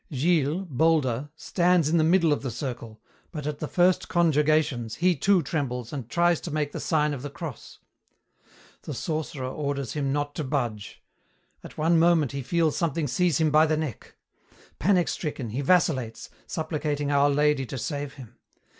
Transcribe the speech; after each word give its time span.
Gilles, 0.11 0.65
bolder, 0.67 1.29
stands 1.35 1.87
in 1.87 1.97
the 1.97 2.03
middle 2.03 2.33
of 2.33 2.41
the 2.41 2.49
circle, 2.49 2.99
but 3.31 3.45
at 3.45 3.59
the 3.59 3.67
first 3.67 4.09
conjurgations 4.09 4.95
he 4.95 5.15
too 5.15 5.43
trembles 5.43 5.93
and 5.93 6.09
tries 6.09 6.41
to 6.41 6.49
make 6.49 6.71
the 6.71 6.79
sign 6.79 7.13
of 7.13 7.21
the 7.21 7.29
cross. 7.29 7.77
The 8.81 8.95
sorcerer 8.95 9.45
orders 9.45 9.93
him 9.93 10.11
not 10.11 10.33
to 10.33 10.43
budge. 10.43 11.03
At 11.63 11.77
one 11.77 11.99
moment 11.99 12.31
he 12.31 12.41
feels 12.41 12.75
something 12.75 13.05
seize 13.07 13.37
him 13.39 13.51
by 13.51 13.67
the 13.67 13.77
neck. 13.77 14.15
Panic 14.79 15.07
stricken, 15.07 15.51
he 15.51 15.61
vacillates, 15.61 16.31
supplicating 16.47 17.11
Our 17.11 17.29
Lady 17.29 17.67
to 17.67 17.77
save 17.77 18.13
him. 18.13 18.39